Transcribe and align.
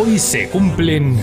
Hoy 0.00 0.20
se 0.20 0.48
cumplen... 0.48 1.20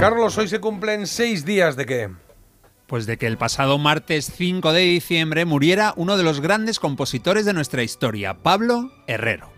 Carlos, 0.00 0.36
hoy 0.36 0.48
se 0.48 0.58
cumplen 0.58 1.06
seis 1.06 1.44
días 1.44 1.76
de 1.76 1.86
qué? 1.86 2.10
Pues 2.88 3.06
de 3.06 3.18
que 3.18 3.28
el 3.28 3.38
pasado 3.38 3.78
martes 3.78 4.32
5 4.34 4.72
de 4.72 4.80
diciembre 4.80 5.44
muriera 5.44 5.94
uno 5.94 6.16
de 6.16 6.24
los 6.24 6.40
grandes 6.40 6.80
compositores 6.80 7.44
de 7.44 7.52
nuestra 7.52 7.84
historia, 7.84 8.42
Pablo 8.42 8.90
Herrero. 9.06 9.48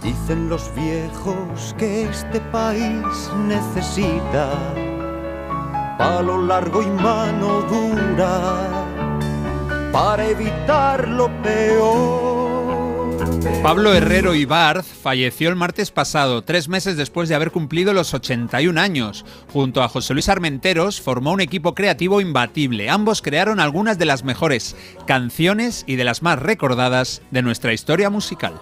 Dicen 0.00 0.48
los 0.48 0.72
viejos 0.76 1.74
que 1.76 2.04
este 2.04 2.38
país 2.52 3.02
necesita 3.48 4.48
palo 5.98 6.40
largo 6.40 6.82
y 6.82 6.86
mano 6.86 7.62
dura 7.62 8.86
para 9.90 10.24
evitar 10.24 11.08
lo 11.08 11.26
peor. 11.42 12.25
Pablo 13.62 13.94
Herrero 13.94 14.34
Ibarz 14.34 14.86
falleció 14.86 15.48
el 15.48 15.56
martes 15.56 15.90
pasado, 15.90 16.42
tres 16.44 16.68
meses 16.68 16.96
después 16.96 17.28
de 17.28 17.34
haber 17.34 17.50
cumplido 17.50 17.92
los 17.92 18.14
81 18.14 18.80
años. 18.80 19.24
Junto 19.52 19.82
a 19.82 19.88
José 19.88 20.14
Luis 20.14 20.28
Armenteros 20.28 21.00
formó 21.00 21.32
un 21.32 21.40
equipo 21.40 21.74
creativo 21.74 22.20
imbatible. 22.20 22.88
Ambos 22.90 23.22
crearon 23.22 23.58
algunas 23.58 23.98
de 23.98 24.04
las 24.04 24.22
mejores 24.22 24.76
canciones 25.06 25.84
y 25.86 25.96
de 25.96 26.04
las 26.04 26.22
más 26.22 26.38
recordadas 26.38 27.22
de 27.30 27.42
nuestra 27.42 27.72
historia 27.72 28.08
musical. 28.08 28.54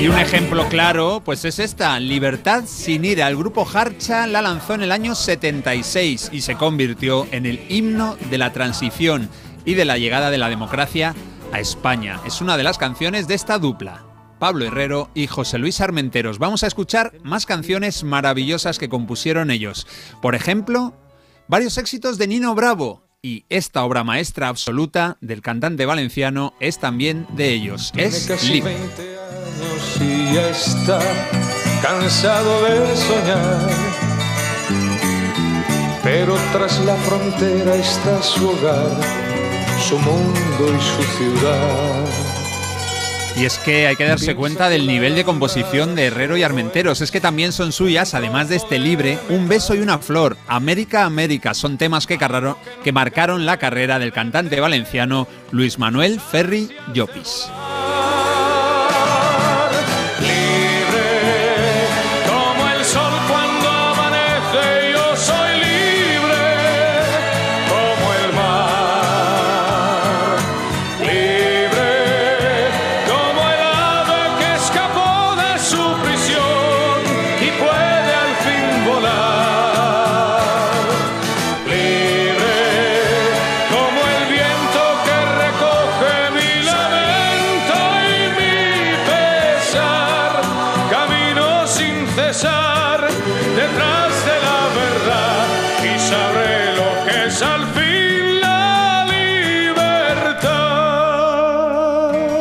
Y 0.00 0.08
un 0.08 0.18
ejemplo 0.18 0.66
claro, 0.70 1.20
pues 1.22 1.44
es 1.44 1.58
esta, 1.58 2.00
Libertad 2.00 2.64
sin 2.64 3.04
ira. 3.04 3.28
El 3.28 3.36
grupo 3.36 3.68
Harcha 3.70 4.26
la 4.26 4.40
lanzó 4.40 4.72
en 4.72 4.82
el 4.82 4.92
año 4.92 5.14
76 5.14 6.30
y 6.32 6.40
se 6.40 6.54
convirtió 6.54 7.28
en 7.32 7.44
el 7.44 7.60
himno 7.68 8.16
de 8.30 8.38
la 8.38 8.50
transición 8.50 9.28
y 9.66 9.74
de 9.74 9.84
la 9.84 9.98
llegada 9.98 10.30
de 10.30 10.38
la 10.38 10.48
democracia 10.48 11.14
a 11.52 11.60
España. 11.60 12.18
Es 12.24 12.40
una 12.40 12.56
de 12.56 12.62
las 12.62 12.78
canciones 12.78 13.28
de 13.28 13.34
esta 13.34 13.58
dupla. 13.58 14.06
Pablo 14.38 14.64
Herrero 14.64 15.10
y 15.12 15.26
José 15.26 15.58
Luis 15.58 15.82
Armenteros. 15.82 16.38
Vamos 16.38 16.62
a 16.62 16.68
escuchar 16.68 17.12
más 17.22 17.44
canciones 17.44 18.02
maravillosas 18.02 18.78
que 18.78 18.88
compusieron 18.88 19.50
ellos. 19.50 19.86
Por 20.22 20.34
ejemplo, 20.34 20.94
varios 21.46 21.76
éxitos 21.76 22.16
de 22.16 22.26
Nino 22.26 22.54
Bravo. 22.54 23.02
Y 23.20 23.44
esta 23.50 23.84
obra 23.84 24.02
maestra 24.02 24.48
absoluta 24.48 25.18
del 25.20 25.42
cantante 25.42 25.84
valenciano 25.84 26.54
es 26.58 26.78
también 26.78 27.26
de 27.34 27.50
ellos. 27.50 27.92
Es 27.94 28.48
Libre 28.48 28.78
y 30.00 30.34
ya 30.34 30.48
está 30.50 31.00
cansado 31.82 32.62
de 32.64 32.96
soñar. 32.96 33.68
Pero 36.02 36.36
tras 36.52 36.80
la 36.80 36.96
frontera 36.96 37.74
está 37.76 38.22
su 38.22 38.48
hogar, 38.48 38.90
su 39.88 39.98
mundo 39.98 40.74
y 40.76 40.80
su 40.80 41.02
ciudad. 41.18 42.04
Y 43.36 43.44
es 43.44 43.58
que 43.58 43.86
hay 43.86 43.96
que 43.96 44.04
darse 44.04 44.34
cuenta 44.34 44.68
del 44.68 44.86
nivel 44.86 45.14
de 45.14 45.24
composición 45.24 45.94
de 45.94 46.06
Herrero 46.06 46.36
y 46.36 46.42
Armenteros. 46.42 47.00
Es 47.00 47.10
que 47.10 47.20
también 47.20 47.52
son 47.52 47.72
suyas, 47.72 48.14
además 48.14 48.48
de 48.48 48.56
este 48.56 48.78
libre, 48.78 49.18
Un 49.28 49.48
beso 49.48 49.74
y 49.74 49.78
una 49.78 49.98
flor, 49.98 50.36
América, 50.48 51.04
América. 51.04 51.54
Son 51.54 51.78
temas 51.78 52.06
que, 52.06 52.18
que 52.84 52.92
marcaron 52.92 53.46
la 53.46 53.58
carrera 53.58 53.98
del 53.98 54.12
cantante 54.12 54.60
valenciano 54.60 55.28
Luis 55.52 55.78
Manuel 55.78 56.20
Ferri 56.20 56.70
Llopis. 56.92 57.50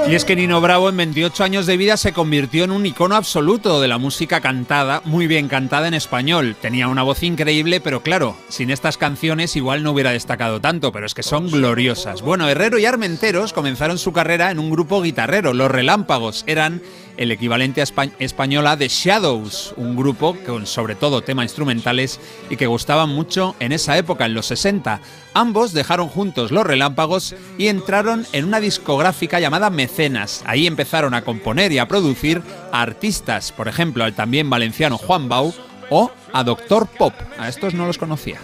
Y 0.10 0.16
es 0.16 0.26
que 0.26 0.36
Nino 0.36 0.60
Bravo 0.60 0.90
en 0.90 0.98
28 0.98 1.44
años 1.44 1.68
de 1.68 1.78
vida 1.78 1.96
se 1.96 2.14
convirtió 2.14 2.64
en 2.64 2.72
un 2.72 2.84
icono 2.84 3.16
absoluto 3.16 3.80
de 3.80 3.88
la 3.88 4.00
música 4.00 4.42
cantada, 4.42 5.04
muy 5.06 5.28
bien 5.28 5.48
cantada 5.48 5.88
en 5.88 5.94
español. 5.94 6.56
Tenía 6.60 6.88
una 6.88 7.04
voz 7.04 7.22
increíble, 7.22 7.80
pero 7.80 8.02
claro, 8.02 8.36
sin 8.48 8.72
estas 8.72 8.98
canciones 8.98 9.56
igual 9.56 9.84
no 9.84 9.92
hubiera 9.92 10.10
destacado 10.10 10.60
tanto, 10.60 10.92
pero 10.92 11.06
es 11.06 11.14
que 11.14 11.22
son 11.22 11.52
gloriosas. 11.52 12.24
Bueno, 12.24 12.50
Herrero 12.50 12.80
y 12.80 12.88
Armenteros 12.88 13.54
comenzaron 13.54 14.00
su 14.00 14.12
carrera 14.12 14.50
en 14.50 14.58
un 14.58 14.72
grupo 14.72 15.00
guitarrero, 15.04 15.54
Los 15.54 15.70
Relámpagos. 15.70 16.44
Eran 16.48 16.82
el 17.20 17.34
equivalente 17.34 17.82
a 17.82 17.86
española 18.18 18.78
de 18.78 18.88
Shadows, 18.88 19.74
un 19.76 19.98
grupo 19.98 20.38
con 20.46 20.66
sobre 20.66 20.96
todo 20.96 21.22
temas 21.22 21.44
instrumentales 21.44 22.18
y 22.50 22.56
que 22.56 22.66
gustaban 22.66 23.10
mucho 23.10 23.58
en 23.60 23.74
esa 23.74 23.98
época, 23.98 24.26
en 24.26 24.34
los 24.34 24.46
60. 24.46 25.02
Ambos 25.34 25.74
dejaron 25.74 26.08
juntos 26.08 26.52
los 26.52 26.66
relámpagos 26.66 27.36
y 27.58 27.68
entraron 27.68 28.26
en 28.32 28.46
una 28.46 28.62
discográfica 28.62 29.42
llamada 29.42 29.70
Mecenas. 29.70 30.44
Ahí 30.46 30.66
empezaron 30.66 31.14
a 31.14 31.24
componer 31.24 31.74
y 31.74 31.78
a 31.80 31.90
producir 31.90 32.42
a 32.72 32.82
artistas, 32.82 33.52
por 33.52 33.68
ejemplo, 33.68 34.06
al 34.06 34.16
también 34.16 34.50
valenciano 34.50 34.98
Juan 34.98 35.28
Bau 35.28 35.54
o 35.90 36.12
a 36.32 36.44
Doctor 36.46 36.88
Pop. 36.88 37.14
A 37.38 37.50
estos 37.50 37.74
no 37.74 37.86
los 37.86 37.98
conocía. 37.98 38.40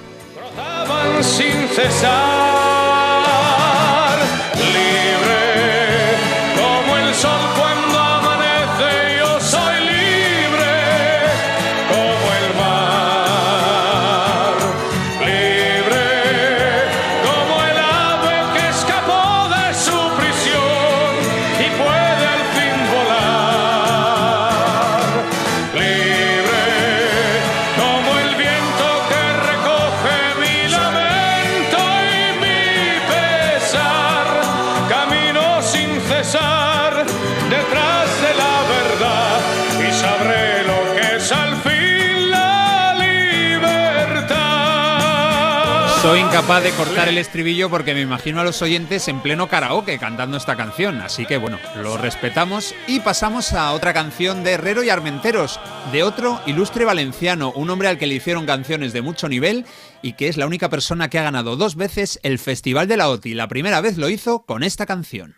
Soy 46.05 46.19
incapaz 46.19 46.61
de 46.61 46.69
cortar 46.69 47.09
el 47.09 47.17
estribillo 47.17 47.67
porque 47.67 47.95
me 47.95 48.01
imagino 48.01 48.39
a 48.39 48.43
los 48.43 48.61
oyentes 48.61 49.07
en 49.07 49.21
pleno 49.21 49.49
karaoke 49.49 49.97
cantando 49.97 50.37
esta 50.37 50.55
canción. 50.55 51.01
Así 51.01 51.25
que 51.25 51.37
bueno, 51.37 51.57
lo 51.81 51.97
respetamos 51.97 52.75
y 52.85 52.99
pasamos 52.99 53.53
a 53.53 53.71
otra 53.71 53.91
canción 53.91 54.43
de 54.43 54.51
Herrero 54.51 54.83
y 54.83 54.91
Armenteros, 54.91 55.59
de 55.91 56.03
otro 56.03 56.39
ilustre 56.45 56.85
valenciano, 56.85 57.51
un 57.53 57.71
hombre 57.71 57.87
al 57.87 57.97
que 57.97 58.05
le 58.05 58.13
hicieron 58.13 58.45
canciones 58.45 58.93
de 58.93 59.01
mucho 59.01 59.27
nivel 59.27 59.65
y 60.03 60.13
que 60.13 60.27
es 60.27 60.37
la 60.37 60.45
única 60.45 60.69
persona 60.69 61.09
que 61.09 61.17
ha 61.17 61.23
ganado 61.23 61.55
dos 61.55 61.75
veces 61.75 62.19
el 62.21 62.37
Festival 62.37 62.87
de 62.87 62.97
la 62.97 63.09
OTI. 63.09 63.33
La 63.33 63.47
primera 63.47 63.81
vez 63.81 63.97
lo 63.97 64.07
hizo 64.07 64.45
con 64.45 64.61
esta 64.61 64.85
canción. 64.85 65.37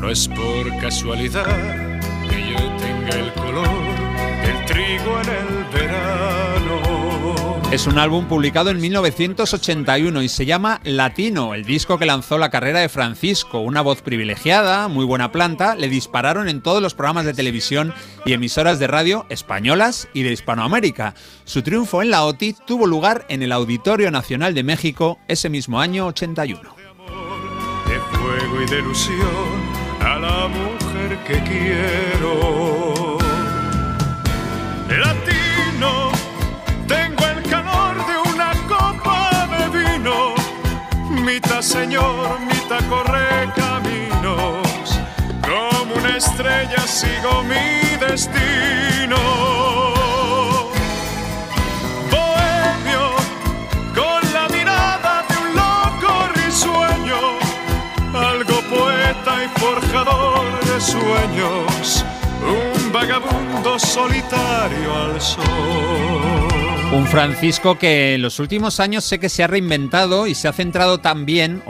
No 0.00 0.10
es 0.10 0.26
por 0.26 0.80
casualidad 0.80 2.00
que 2.28 2.50
yo 2.50 2.76
tenga 2.76 3.10
el 3.10 3.32
color 3.34 3.77
trigo 4.68 5.20
en 5.20 5.28
el 5.28 5.64
verano. 5.72 6.88
Es 7.70 7.86
un 7.86 7.98
álbum 7.98 8.26
publicado 8.26 8.70
en 8.70 8.80
1981 8.80 10.22
y 10.22 10.28
se 10.30 10.46
llama 10.46 10.80
Latino, 10.84 11.52
el 11.52 11.64
disco 11.64 11.98
que 11.98 12.06
lanzó 12.06 12.38
la 12.38 12.48
carrera 12.48 12.80
de 12.80 12.88
Francisco. 12.88 13.60
Una 13.60 13.82
voz 13.82 14.00
privilegiada, 14.00 14.88
muy 14.88 15.04
buena 15.04 15.32
planta, 15.32 15.74
le 15.74 15.88
dispararon 15.88 16.48
en 16.48 16.62
todos 16.62 16.80
los 16.80 16.94
programas 16.94 17.26
de 17.26 17.34
televisión 17.34 17.92
y 18.24 18.32
emisoras 18.32 18.78
de 18.78 18.86
radio 18.86 19.26
españolas 19.28 20.08
y 20.14 20.22
de 20.22 20.32
Hispanoamérica. 20.32 21.14
Su 21.44 21.62
triunfo 21.62 22.00
en 22.00 22.10
la 22.10 22.24
OTI 22.24 22.56
tuvo 22.66 22.86
lugar 22.86 23.26
en 23.28 23.42
el 23.42 23.52
Auditorio 23.52 24.10
Nacional 24.10 24.54
de 24.54 24.62
México 24.62 25.18
ese 25.28 25.50
mismo 25.50 25.78
año 25.78 26.06
81. 26.06 26.58
De 27.86 28.00
fuego 28.16 28.62
y 28.62 28.66
de 28.66 28.78
ilusión 28.78 29.78
a 30.00 30.18
la 30.18 30.48
mujer 30.48 31.18
que 31.26 31.42
quiero. 31.42 32.87
Latino. 34.88 36.18
Mitad 41.28 41.60
señor, 41.60 42.40
mitad 42.40 42.80
corre 42.88 43.52
caminos, 43.54 44.98
como 45.42 45.94
una 45.94 46.16
estrella 46.16 46.78
sigo 46.86 47.42
mi 47.42 47.96
destino. 48.00 49.16
Bohemio, 52.10 53.04
con 53.94 54.32
la 54.32 54.48
mirada 54.48 55.22
de 55.28 55.36
un 55.36 55.54
loco 55.54 56.28
risueño, 56.34 57.20
algo 58.14 58.56
poeta 58.70 59.44
y 59.44 59.48
forjador 59.60 60.64
de 60.64 60.80
sueños, 60.80 61.67
vagabundo 62.92 63.78
solitario 63.78 64.94
al 64.94 65.20
sol. 65.20 65.44
Un 66.92 67.06
Francisco 67.06 67.78
que 67.78 68.14
en 68.14 68.22
los 68.22 68.38
últimos 68.38 68.80
años 68.80 69.04
sé 69.04 69.18
que 69.18 69.28
se 69.28 69.44
ha 69.44 69.46
reinventado 69.46 70.26
y 70.26 70.34
se 70.34 70.48
ha 70.48 70.52
centrado 70.52 70.98
también, 70.98 71.62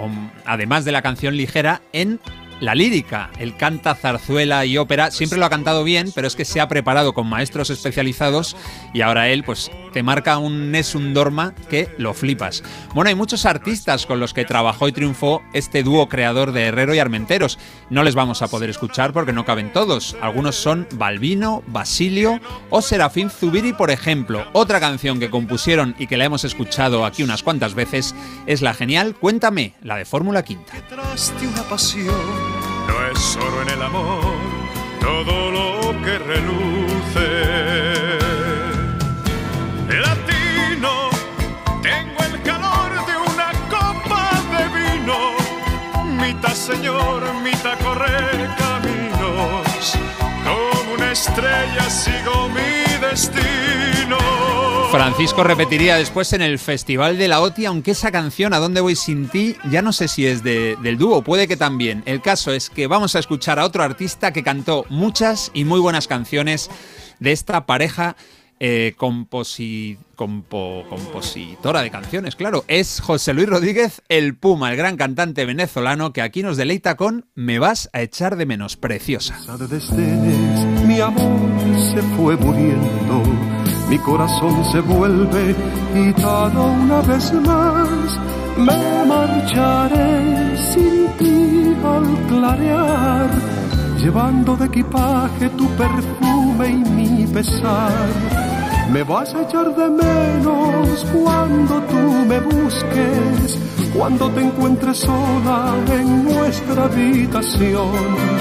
además 0.45 0.85
de 0.85 0.93
la 0.93 1.03
canción 1.03 1.37
ligera, 1.37 1.83
en 1.93 2.21
la 2.61 2.75
lírica. 2.75 3.31
Él 3.39 3.57
canta 3.57 3.95
zarzuela 3.95 4.65
y 4.65 4.79
ópera, 4.79 5.11
siempre 5.11 5.39
lo 5.39 5.47
ha 5.47 5.51
cantado 5.51 5.85
bien, 5.85 6.13
pero 6.15 6.27
es 6.27 6.37
que 6.37 6.45
se 6.45 6.61
ha 6.61 6.69
preparado 6.69 7.15
con 7.15 7.29
maestros 7.29 7.71
especializados 7.71 8.57
y 8.93 9.01
ahora 9.03 9.29
él 9.29 9.45
pues 9.45 9.71
te 9.93 10.03
marca 10.03 10.39
un 10.39 10.71
Nessun 10.71 11.15
Dorma 11.15 11.55
que 11.69 11.89
lo 11.99 12.15
flipas. 12.15 12.63
Bueno, 12.95 13.09
hay 13.09 13.15
muchos 13.15 13.47
artistas 13.47 14.07
con 14.07 14.21
los 14.21 14.35
que 14.35 14.45
trabajó 14.45 14.89
y 14.89 14.93
triunfó 14.93 15.43
este 15.53 15.83
dúo 15.83 16.09
creador 16.09 16.53
de 16.53 16.67
Herrero 16.67 16.95
y 16.95 16.99
Armenteros. 16.99 17.59
No 17.91 18.03
les 18.03 18.15
vamos 18.15 18.43
a 18.43 18.49
poder 18.49 18.71
escuchar 18.71 19.13
porque 19.13 19.33
no 19.33 19.45
caben 19.45 19.73
todos. 19.73 20.17
Algunos 20.21 20.57
son 20.57 20.87
Balbino, 20.93 21.63
Basilio 21.67 22.41
o 22.71 22.83
Serafín 22.83 23.31
Zubiri, 23.31 23.73
por 23.73 23.91
ejemplo. 23.91 24.47
Otra 24.53 24.81
canción 24.81 25.21
que 25.21 25.31
compusieron 25.31 25.95
y 25.99 26.07
que 26.07 26.17
la 26.17 26.25
hemos 26.25 26.45
escuchado 26.45 27.05
aquí 27.05 27.23
unas 27.23 27.43
cuantas 27.43 27.75
veces 27.75 28.15
es 28.47 28.63
la 28.63 28.75
genial 28.75 29.15
Cuéntame, 29.15 29.75
la 29.83 29.97
de 29.97 30.05
Fórmula 30.05 30.43
Quinta. 30.43 30.73
No 32.89 33.07
es 33.13 33.37
oro 33.37 33.63
en 33.63 33.69
el 33.69 33.83
amor 33.83 34.59
todo 35.01 35.51
lo 35.51 36.03
que 36.03 36.19
reluce. 36.19 37.29
Latino, 40.07 41.11
tengo 41.83 42.21
el 42.25 42.43
calor 42.43 42.91
de 43.09 43.15
una 43.31 43.51
copa 43.75 44.23
de 44.53 44.65
vino, 44.79 45.19
mitad 46.21 46.55
señor, 46.55 47.23
mitad 47.43 47.79
correr 47.81 48.51
caminos, 48.59 49.99
como 50.45 50.95
una 50.95 51.13
estrella 51.13 51.89
sigo 51.89 52.49
mi 52.49 53.07
destino. 53.07 53.58
Francisco 54.91 55.45
repetiría 55.45 55.97
después 55.97 56.33
en 56.33 56.41
el 56.41 56.59
Festival 56.59 57.19
de 57.19 57.29
la 57.29 57.43
OTI, 57.43 57.67
aunque 57.67 57.91
esa 57.91 58.11
canción, 58.11 58.55
¿A 58.55 58.59
dónde 58.59 58.81
voy 58.81 58.97
sin 58.97 59.29
ti? 59.29 59.55
Ya 59.71 59.83
no 59.83 59.93
sé 59.93 60.09
si 60.09 60.27
es 60.27 60.43
del 60.43 60.97
dúo, 60.97 61.21
puede 61.23 61.47
que 61.47 61.59
también. 61.59 62.03
El 62.07 62.23
caso 62.23 62.53
es 62.53 62.71
que 62.71 62.87
vamos 62.87 63.15
a 63.15 63.19
escuchar 63.19 63.59
a 63.59 63.67
otro 63.67 63.83
artista 63.83 64.33
que 64.33 64.43
cantó 64.43 64.87
muchas 64.89 65.51
y 65.53 65.65
muy 65.65 65.79
buenas 65.79 66.09
canciones 66.09 66.71
de 67.21 67.33
esta 67.33 67.67
pareja 67.67 68.17
eh, 68.61 68.95
compositora 68.97 69.99
de 71.83 71.91
canciones, 71.91 72.35
claro. 72.35 72.65
Es 72.67 73.01
José 73.01 73.35
Luis 73.35 73.49
Rodríguez, 73.49 74.01
el 74.09 74.37
Puma, 74.37 74.71
el 74.71 74.79
gran 74.79 74.97
cantante 74.97 75.45
venezolano 75.45 76.15
que 76.15 76.23
aquí 76.23 76.43
nos 76.43 76.57
deleita 76.57 76.97
con 76.97 77.27
Me 77.35 77.59
vas 77.59 77.91
a 77.93 78.01
echar 78.01 78.37
de 78.37 78.47
menos, 78.47 78.77
preciosa. 78.77 79.39
mi 80.87 81.01
amor 81.01 81.51
se 81.95 82.01
fue 82.17 82.37
muriendo 82.37 83.58
mi 83.89 83.99
corazón 83.99 84.65
se 84.71 84.81
vuelve 84.81 85.55
gitano 85.95 86.73
una 86.83 87.01
vez 87.03 87.33
más. 87.33 88.19
Me 88.59 89.05
marcharé 89.07 90.57
sin 90.73 91.07
ti 91.19 91.77
al 91.85 92.27
clarear, 92.29 93.31
llevando 93.99 94.57
de 94.57 94.67
equipaje 94.67 95.49
tu 95.51 95.67
perfume 95.77 96.69
y 96.69 96.91
mi 96.91 97.27
pesar. 97.27 97.93
Me 98.93 99.03
vas 99.03 99.35
a 99.35 99.43
echar 99.43 99.75
de 99.75 99.89
menos 99.91 101.07
cuando 101.13 101.81
tú 101.83 102.27
me 102.27 102.41
busques, 102.41 103.59
cuando 103.97 104.31
te 104.31 104.41
encuentres 104.43 104.99
sola 104.99 105.75
en 105.93 106.25
nuestra 106.25 106.85
habitación. 106.85 108.39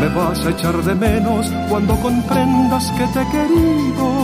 Me 0.00 0.08
vas 0.14 0.46
a 0.46 0.50
echar 0.50 0.76
de 0.84 0.94
menos 0.94 1.50
cuando 1.68 1.96
comprendas 1.96 2.92
que 2.92 3.04
te 3.08 3.20
he 3.20 3.28
querido 3.30 4.17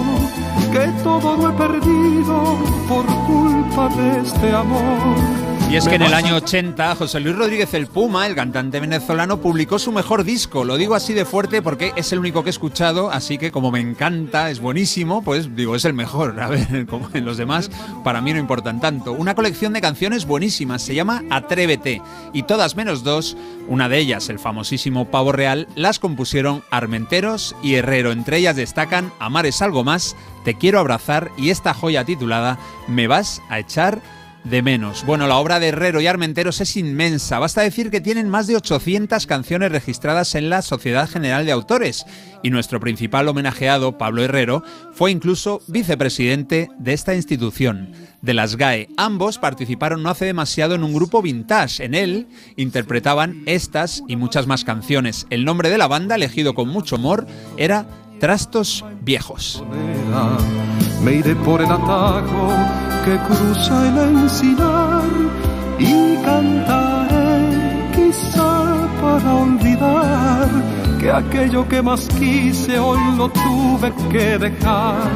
que 0.74 0.88
todo 1.04 1.36
lo 1.36 1.50
he 1.50 1.52
perdido 1.52 2.58
por 2.88 3.06
culpa 3.28 3.88
de 3.90 4.20
este 4.22 4.52
amor. 4.52 5.53
Y 5.70 5.76
es 5.76 5.88
que 5.88 5.96
en 5.96 6.02
el 6.02 6.14
año 6.14 6.36
80 6.36 6.94
José 6.94 7.18
Luis 7.18 7.34
Rodríguez 7.34 7.74
el 7.74 7.88
Puma, 7.88 8.28
el 8.28 8.36
cantante 8.36 8.78
venezolano, 8.78 9.40
publicó 9.40 9.80
su 9.80 9.90
mejor 9.90 10.22
disco. 10.22 10.64
Lo 10.64 10.76
digo 10.76 10.94
así 10.94 11.14
de 11.14 11.24
fuerte 11.24 11.62
porque 11.62 11.92
es 11.96 12.12
el 12.12 12.20
único 12.20 12.42
que 12.44 12.50
he 12.50 12.50
escuchado, 12.50 13.10
así 13.10 13.38
que 13.38 13.50
como 13.50 13.72
me 13.72 13.80
encanta, 13.80 14.50
es 14.50 14.60
buenísimo, 14.60 15.24
pues 15.24 15.56
digo, 15.56 15.74
es 15.74 15.84
el 15.84 15.94
mejor. 15.94 16.38
A 16.44 16.48
ver, 16.48 16.86
como 16.86 17.08
en 17.12 17.24
los 17.24 17.38
demás, 17.38 17.70
para 18.04 18.20
mí 18.20 18.32
no 18.32 18.38
importan 18.38 18.80
tanto. 18.80 19.12
Una 19.12 19.34
colección 19.34 19.72
de 19.72 19.80
canciones 19.80 20.26
buenísimas, 20.26 20.82
se 20.82 20.94
llama 20.94 21.24
Atrévete, 21.30 22.00
y 22.32 22.44
todas 22.44 22.76
menos 22.76 23.02
dos, 23.02 23.36
una 23.66 23.88
de 23.88 23.98
ellas, 23.98 24.28
el 24.28 24.38
famosísimo 24.38 25.10
Pavo 25.10 25.32
Real, 25.32 25.66
las 25.74 25.98
compusieron 25.98 26.62
Armenteros 26.70 27.56
y 27.62 27.74
Herrero. 27.74 28.12
Entre 28.12 28.36
ellas 28.36 28.54
destacan 28.54 29.12
Amar 29.18 29.46
es 29.46 29.60
algo 29.60 29.82
más, 29.82 30.14
te 30.44 30.54
quiero 30.54 30.78
abrazar 30.78 31.30
y 31.36 31.50
esta 31.50 31.74
joya 31.74 32.04
titulada 32.04 32.58
Me 32.86 33.08
vas 33.08 33.42
a 33.48 33.58
echar 33.58 34.02
de 34.44 34.62
menos. 34.62 35.04
Bueno, 35.06 35.26
la 35.26 35.36
obra 35.36 35.58
de 35.58 35.68
Herrero 35.68 36.00
y 36.00 36.06
Armenteros 36.06 36.60
es 36.60 36.76
inmensa. 36.76 37.38
Basta 37.38 37.62
decir 37.62 37.90
que 37.90 38.00
tienen 38.00 38.28
más 38.28 38.46
de 38.46 38.56
800 38.56 39.26
canciones 39.26 39.72
registradas 39.72 40.34
en 40.34 40.50
la 40.50 40.62
Sociedad 40.62 41.08
General 41.08 41.44
de 41.44 41.52
Autores. 41.52 42.04
Y 42.42 42.50
nuestro 42.50 42.78
principal 42.78 43.26
homenajeado, 43.26 43.96
Pablo 43.96 44.22
Herrero, 44.22 44.62
fue 44.92 45.10
incluso 45.10 45.62
vicepresidente 45.66 46.68
de 46.78 46.92
esta 46.92 47.14
institución, 47.14 47.92
de 48.20 48.34
las 48.34 48.56
GAE. 48.56 48.88
Ambos 48.98 49.38
participaron 49.38 50.02
no 50.02 50.10
hace 50.10 50.26
demasiado 50.26 50.74
en 50.74 50.84
un 50.84 50.92
grupo 50.92 51.22
vintage. 51.22 51.84
En 51.84 51.94
él 51.94 52.28
interpretaban 52.56 53.42
estas 53.46 54.02
y 54.08 54.16
muchas 54.16 54.46
más 54.46 54.64
canciones. 54.64 55.26
El 55.30 55.44
nombre 55.44 55.70
de 55.70 55.78
la 55.78 55.88
banda, 55.88 56.16
elegido 56.16 56.54
con 56.54 56.68
mucho 56.68 56.96
amor, 56.96 57.26
era 57.56 57.86
Trastos 58.20 58.84
Viejos. 59.00 59.64
Me 61.04 61.16
iré 61.16 61.36
por 61.36 61.60
el 61.60 61.70
atajo 61.70 62.48
que 63.04 63.16
cruza 63.26 63.88
el 63.88 63.98
encinar 64.16 65.04
y 65.78 66.16
cantaré 66.24 67.90
quizá 67.94 68.88
para 69.02 69.34
olvidar 69.34 70.48
que 70.98 71.10
aquello 71.10 71.68
que 71.68 71.82
más 71.82 72.08
quise 72.18 72.78
hoy 72.78 73.00
lo 73.18 73.28
tuve 73.28 73.92
que 74.10 74.38
dejar 74.38 75.10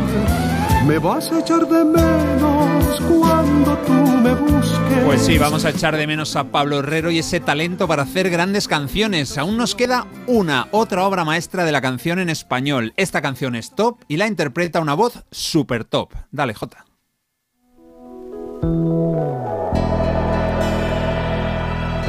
me 0.87 0.99
vas 0.99 1.31
a 1.33 1.41
echar 1.41 1.67
de 1.67 1.85
menos 1.85 3.01
cuando 3.01 3.77
tú 3.79 3.93
me 3.93 4.35
busques. 4.35 5.05
Pues 5.05 5.23
sí, 5.23 5.39
vamos 5.39 5.65
a 5.65 5.71
echar 5.71 5.97
de 5.97 6.07
menos 6.07 6.37
a 6.37 6.45
Pablo 6.45 6.79
Herrero 6.79 7.11
y 7.11 7.19
ese 7.19 7.41
talento 7.41 7.89
para 7.89 8.03
hacer 8.03 8.31
grandes 8.31 8.69
canciones. 8.69 9.39
Aún 9.39 9.57
nos 9.57 9.75
queda 9.75 10.07
una, 10.27 10.69
otra 10.71 11.07
obra 11.07 11.25
maestra 11.25 11.65
de 11.65 11.73
la 11.73 11.81
canción 11.81 12.19
en 12.19 12.29
español. 12.29 12.93
Esta 12.97 13.23
canción 13.23 13.55
es 13.55 13.75
top 13.75 13.99
y 14.09 14.17
la 14.17 14.27
interpreta 14.27 14.81
una 14.81 14.95
voz 14.95 15.25
super 15.31 15.85
top. 15.85 16.13
Dale, 16.31 16.55
Jota. 16.55 16.85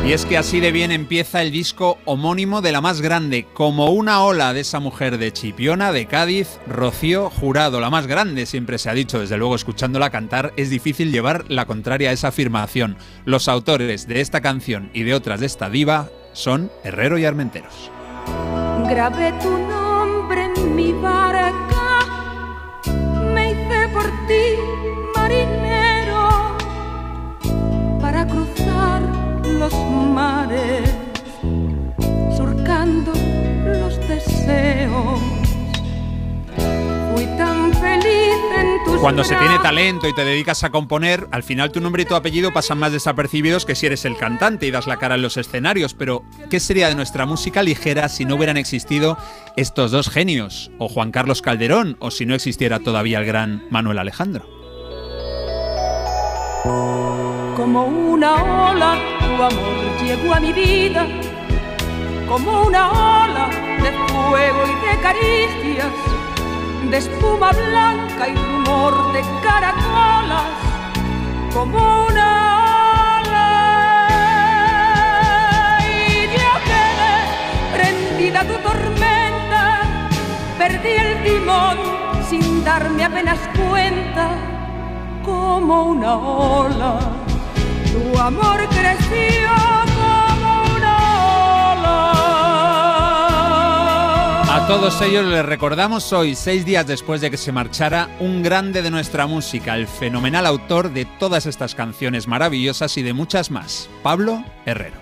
Y 0.09 0.13
es 0.13 0.25
que 0.25 0.39
así 0.39 0.59
de 0.59 0.71
bien 0.71 0.91
empieza 0.91 1.43
el 1.43 1.51
disco 1.51 1.99
homónimo 2.05 2.61
de 2.61 2.71
la 2.71 2.81
más 2.81 2.99
grande, 2.99 3.45
como 3.53 3.91
una 3.91 4.23
ola 4.23 4.53
de 4.53 4.61
esa 4.61 4.79
mujer 4.79 5.19
de 5.19 5.31
Chipiona, 5.31 5.91
de 5.91 6.07
Cádiz, 6.07 6.59
Rocío 6.65 7.29
Jurado, 7.29 7.79
la 7.79 7.91
más 7.91 8.07
grande, 8.07 8.47
siempre 8.47 8.79
se 8.79 8.89
ha 8.89 8.95
dicho, 8.95 9.19
desde 9.19 9.37
luego 9.37 9.53
escuchándola 9.53 10.09
cantar 10.09 10.51
es 10.57 10.71
difícil 10.71 11.11
llevar 11.11 11.45
la 11.47 11.67
contraria 11.67 12.09
a 12.09 12.13
esa 12.13 12.29
afirmación. 12.29 12.97
Los 13.25 13.47
autores 13.47 14.07
de 14.07 14.21
esta 14.21 14.41
canción 14.41 14.89
y 14.95 15.03
de 15.03 15.13
otras 15.13 15.41
de 15.41 15.45
esta 15.45 15.69
diva 15.69 16.09
son 16.33 16.71
Herrero 16.83 17.19
y 17.19 17.25
Armenteros. 17.25 17.91
Grabé 18.89 19.31
tu 19.33 19.51
nombre 19.59 20.45
en 20.55 20.75
mi 20.75 20.91
barca, 20.91 21.38
Cuando 39.01 39.23
se 39.23 39.35
tiene 39.37 39.57
talento 39.59 40.09
y 40.09 40.13
te 40.13 40.25
dedicas 40.25 40.65
a 40.65 40.71
componer, 40.71 41.27
al 41.31 41.41
final 41.41 41.71
tu 41.71 41.79
nombre 41.79 42.03
y 42.03 42.05
tu 42.05 42.15
apellido 42.15 42.51
pasan 42.51 42.79
más 42.79 42.91
desapercibidos 42.91 43.65
que 43.65 43.73
si 43.73 43.85
eres 43.85 44.03
el 44.03 44.17
cantante 44.17 44.67
y 44.67 44.71
das 44.71 44.87
la 44.87 44.97
cara 44.97 45.15
en 45.15 45.21
los 45.21 45.37
escenarios. 45.37 45.93
Pero, 45.93 46.23
¿qué 46.49 46.59
sería 46.59 46.89
de 46.89 46.95
nuestra 46.95 47.25
música 47.25 47.63
ligera 47.63 48.09
si 48.09 48.25
no 48.25 48.35
hubieran 48.35 48.57
existido 48.57 49.17
estos 49.55 49.91
dos 49.91 50.09
genios? 50.09 50.69
O 50.79 50.89
Juan 50.89 51.11
Carlos 51.11 51.41
Calderón, 51.41 51.95
o 51.99 52.11
si 52.11 52.25
no 52.25 52.35
existiera 52.35 52.79
todavía 52.79 53.19
el 53.19 53.25
gran 53.25 53.63
Manuel 53.69 53.99
Alejandro. 53.99 54.45
Como 57.55 57.85
una 57.85 58.71
ola, 58.71 58.99
tu 59.19 59.43
amor 59.43 60.03
llegó 60.03 60.33
a 60.33 60.39
mi 60.41 60.51
vida, 60.51 61.07
como 62.27 62.63
una 62.63 62.91
ola 63.23 63.49
de 63.81 63.91
fuego 64.13 64.63
y 64.65 64.87
de 64.87 65.01
caricias, 65.01 65.93
de 66.87 66.97
espuma 66.97 67.51
blanca 67.51 68.27
y 68.29 68.35
rumor 68.35 69.11
de 69.13 69.21
caracolas, 69.43 70.43
como 71.53 72.07
una 72.07 72.27
ola. 73.19 73.47
Y 75.81 76.27
yo 76.35 76.51
quedé 76.69 77.15
prendida 77.75 78.39
tu 78.45 78.55
tormenta, 78.67 79.83
perdí 80.57 80.89
el 80.89 81.23
timón 81.23 81.77
sin 82.29 82.63
darme 82.63 83.03
apenas 83.03 83.39
cuenta, 83.55 84.37
como 85.23 85.83
una 85.83 86.15
ola. 86.17 86.99
Tu 87.91 88.17
amor 88.17 88.67
creció 88.69 89.49
A 94.59 94.67
todos 94.67 95.01
ellos 95.01 95.25
les 95.25 95.43
recordamos 95.43 96.11
hoy, 96.11 96.35
seis 96.35 96.65
días 96.65 96.85
después 96.85 97.21
de 97.21 97.31
que 97.31 97.37
se 97.37 97.53
marchara, 97.53 98.09
un 98.19 98.43
grande 98.43 98.81
de 98.81 98.91
nuestra 98.91 99.25
música, 99.25 99.73
el 99.73 99.87
fenomenal 99.87 100.45
autor 100.45 100.91
de 100.91 101.05
todas 101.05 101.45
estas 101.45 101.75
canciones 101.75 102.27
maravillosas 102.27 102.97
y 102.97 103.01
de 103.01 103.13
muchas 103.13 103.51
más, 103.51 103.89
Pablo 104.03 104.43
Herrero. 104.65 104.97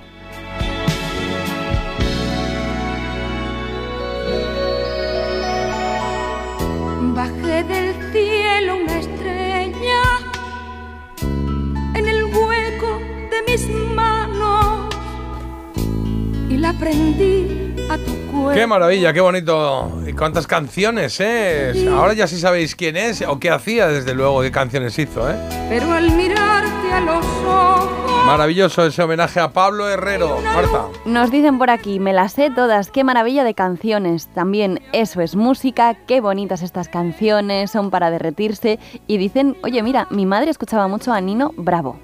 Bajé 7.16 7.64
del 7.64 8.12
cielo 8.14 8.78
una 8.78 9.00
estrella 9.00 10.04
en 11.96 12.08
el 12.08 12.24
hueco 12.26 13.00
de 13.32 13.52
mis 13.52 13.68
manos 13.96 14.96
y 16.48 16.58
la 16.58 16.74
prendí. 16.74 17.37
Qué 18.54 18.68
maravilla, 18.68 19.14
qué 19.14 19.22
bonito. 19.22 20.02
Y 20.06 20.14
cuántas 20.14 20.48
canciones, 20.48 21.20
¿eh? 21.20 21.90
Ahora 21.92 22.14
ya 22.14 22.28
sí 22.28 22.40
sabéis 22.40 22.76
quién 22.76 22.98
es 22.98 23.22
o 23.22 23.40
qué 23.40 23.50
hacía, 23.50 23.88
desde 23.88 24.14
luego, 24.14 24.42
qué 24.42 24.52
canciones 24.52 24.98
hizo, 24.98 25.30
¿eh? 25.30 25.36
Pero 25.70 25.92
al 25.92 26.12
mirarte 26.12 26.94
a 26.94 27.00
los 27.02 27.26
ojos, 27.46 28.26
Maravilloso 28.26 28.86
ese 28.86 29.02
homenaje 29.04 29.40
a 29.40 29.54
Pablo 29.54 29.88
Herrero. 29.88 30.40
Marta. 30.42 30.88
Nos 31.06 31.32
dicen 31.32 31.58
por 31.58 31.70
aquí, 31.70 32.00
me 32.00 32.12
las 32.12 32.34
sé 32.34 32.50
todas, 32.50 32.92
qué 32.92 33.06
maravilla 33.06 33.46
de 33.46 33.54
canciones. 33.54 34.28
También 34.28 34.82
eso 34.92 35.22
es 35.22 35.38
música, 35.38 35.94
qué 35.94 36.20
bonitas 36.20 36.62
estas 36.62 36.90
canciones, 36.90 37.72
son 37.72 37.90
para 37.90 38.12
derretirse. 38.12 38.80
Y 39.08 39.18
dicen, 39.18 39.56
oye, 39.64 39.82
mira, 39.82 40.08
mi 40.10 40.26
madre 40.26 40.52
escuchaba 40.52 40.90
mucho 40.90 41.14
a 41.14 41.22
Nino 41.22 41.54
Bravo. 41.56 42.00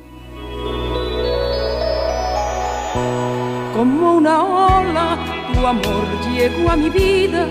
como 3.74 4.14
una 4.14 4.44
ola, 4.44 5.18
tu 5.64 5.68
amor 5.70 6.04
llegó 6.36 6.70
a 6.72 6.76
mi 6.76 6.90
vida. 6.90 7.46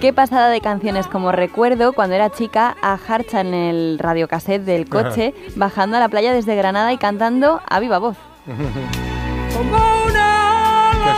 Qué 0.00 0.12
pasada 0.12 0.48
de 0.48 0.60
canciones 0.60 1.08
como 1.08 1.32
recuerdo 1.32 1.92
cuando 1.92 2.14
era 2.14 2.30
chica 2.30 2.76
a 2.82 2.96
Harcha 3.08 3.40
en 3.40 3.52
el 3.52 3.98
radiocassette 3.98 4.62
del 4.62 4.88
coche, 4.88 5.34
bajando 5.56 5.96
a 5.96 6.00
la 6.00 6.08
playa 6.08 6.32
desde 6.32 6.54
Granada 6.54 6.92
y 6.92 6.98
cantando 6.98 7.60
a 7.68 7.80
viva 7.80 7.98
voz. 7.98 8.16
Qué 8.46 8.52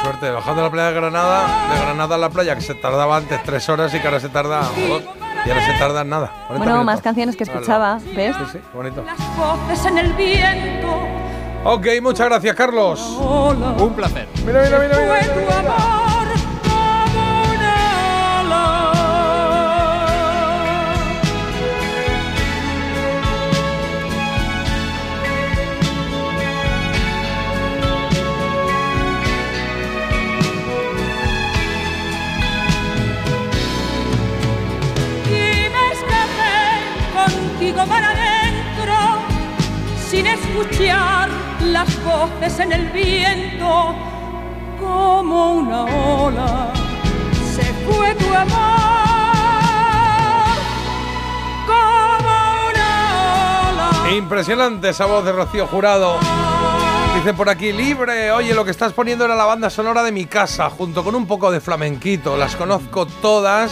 suerte, 0.03 0.31
bajando 0.31 0.62
a 0.62 0.65
la 0.65 0.71
playa 0.71 0.88
de 0.88 0.95
Granada, 0.95 1.47
de 1.75 1.79
Granada 1.79 2.15
a 2.15 2.19
la 2.19 2.31
playa, 2.31 2.55
que 2.55 2.62
se 2.62 2.75
tardaba 2.75 3.19
antes 3.19 3.43
tres 3.43 3.69
horas 3.69 3.93
y 3.95 4.00
que 4.00 4.07
ahora 4.09 4.21
se 4.21 4.31
tarda 4.31 4.61
dos, 4.61 5.03
y 5.45 5.50
ahora 5.50 5.67
se 5.67 5.73
tarda 5.79 6.05
nada. 6.05 6.29
40 6.29 6.47
Bueno, 6.49 6.65
minutos. 6.65 6.85
más 6.87 7.03
canciones 7.03 7.37
que 7.37 7.45
escuchaba, 7.45 7.99
¿ves? 8.17 8.35
Sí, 8.35 8.45
sí, 8.53 8.59
bonito. 8.73 9.05
Las 9.05 9.37
voces 9.37 9.85
en 9.85 9.99
el 9.99 10.15
viento. 10.15 10.88
Ok, 11.65 11.87
muchas 12.00 12.29
gracias, 12.29 12.55
Carlos. 12.57 12.99
Ola. 13.21 13.73
Un 13.83 13.93
placer. 13.93 14.27
Mira, 14.47 14.62
mira, 14.62 14.79
mira, 14.79 14.97
mira. 14.97 15.21
Mira, 15.37 15.62
mira. 15.62 15.98
Las 41.78 42.04
voces 42.04 42.58
en 42.58 42.73
el 42.73 42.87
viento 42.88 43.94
como 44.80 45.54
una 45.54 45.85
ola 45.85 46.73
se 47.54 47.62
fue 47.85 48.16
tu 48.16 48.35
amor 48.35 48.49
como 51.66 52.30
una 52.70 52.90
ola 53.70 54.11
Impresionante 54.16 54.88
esa 54.88 55.06
voz 55.06 55.25
de 55.25 55.30
Rocío 55.30 55.68
Jurado. 55.68 56.18
Dice 57.14 57.32
por 57.35 57.49
aquí, 57.49 57.73
libre, 57.73 58.32
oye, 58.32 58.54
lo 58.54 58.64
que 58.64 58.73
estás 58.73 58.92
poniendo 58.92 59.25
era 59.25 59.37
la 59.37 59.44
banda 59.44 59.70
sonora 59.70 60.02
de 60.02 60.11
mi 60.11 60.25
casa, 60.26 60.70
junto 60.70 61.04
con 61.04 61.14
un 61.14 61.26
poco 61.26 61.50
de 61.52 61.61
flamenquito. 61.61 62.37
Las 62.37 62.56
conozco 62.56 63.06
todas. 63.06 63.70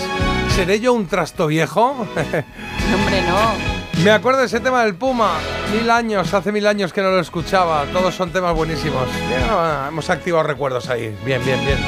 ¿Seré 0.55 0.79
yo 0.79 0.93
un 0.93 1.07
trasto 1.07 1.49
viejo? 1.49 1.91
Hombre, 1.91 3.23
no. 3.23 3.76
Me 4.05 4.11
acuerdo 4.11 4.41
de 4.41 4.47
ese 4.47 4.61
tema 4.61 4.85
del 4.85 4.95
Puma. 4.95 5.39
Mil 5.73 5.91
años, 5.91 6.33
hace 6.33 6.53
mil 6.53 6.67
años 6.67 6.93
que 6.93 7.03
no 7.03 7.11
lo 7.11 7.21
escuchaba. 7.21 7.85
Todos 7.93 8.15
son 8.15 8.31
temas 8.31 8.55
buenísimos. 8.55 9.09
Hemos 9.89 10.11
activado 10.11 10.43
recuerdos 10.45 10.89
ahí. 10.89 11.17
Bien, 11.25 11.43
bien, 11.45 11.59
bien. 11.65 11.79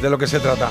De 0.00 0.10
lo 0.10 0.18
que 0.18 0.26
se 0.26 0.40
trata. 0.40 0.70